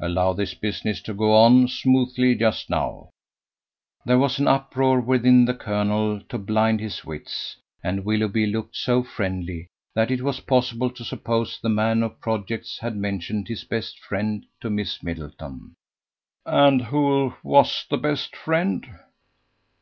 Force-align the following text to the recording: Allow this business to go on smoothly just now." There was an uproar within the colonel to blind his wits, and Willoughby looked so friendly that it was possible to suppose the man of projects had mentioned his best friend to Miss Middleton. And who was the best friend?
Allow 0.00 0.32
this 0.32 0.54
business 0.54 1.02
to 1.02 1.12
go 1.12 1.34
on 1.34 1.68
smoothly 1.68 2.34
just 2.36 2.70
now." 2.70 3.10
There 4.06 4.18
was 4.18 4.38
an 4.38 4.48
uproar 4.48 4.98
within 4.98 5.44
the 5.44 5.52
colonel 5.52 6.22
to 6.30 6.38
blind 6.38 6.80
his 6.80 7.04
wits, 7.04 7.58
and 7.82 8.02
Willoughby 8.02 8.46
looked 8.46 8.74
so 8.76 9.02
friendly 9.02 9.66
that 9.94 10.10
it 10.10 10.22
was 10.22 10.40
possible 10.40 10.88
to 10.92 11.04
suppose 11.04 11.58
the 11.62 11.68
man 11.68 12.02
of 12.02 12.18
projects 12.22 12.78
had 12.78 12.96
mentioned 12.96 13.46
his 13.48 13.64
best 13.64 13.98
friend 13.98 14.46
to 14.62 14.70
Miss 14.70 15.02
Middleton. 15.02 15.74
And 16.46 16.84
who 16.84 17.34
was 17.42 17.84
the 17.90 17.98
best 17.98 18.34
friend? 18.34 18.86